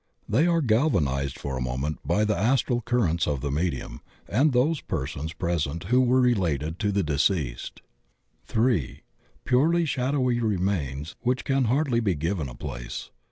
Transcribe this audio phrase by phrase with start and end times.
[0.27, 4.53] They are galvanized for a moment by the astral currents of the medium and of
[4.53, 7.83] those persons present who were related to the deceased.
[8.47, 9.03] (3)
[9.45, 13.11] Purely shadowy remains which can hardly be given a place.